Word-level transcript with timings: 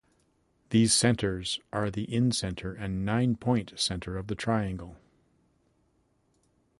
These 0.71 0.93
centers 0.95 1.59
are 1.71 1.91
the 1.91 2.07
incenter 2.07 2.75
and 2.75 3.05
nine-point 3.05 3.73
center 3.79 4.17
of 4.17 4.25
the 4.25 4.33
triangle. 4.33 4.97